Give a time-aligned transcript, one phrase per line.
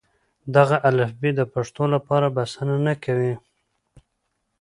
[0.55, 3.33] دغه الفبې د پښتو لپاره بسنه نه کوي.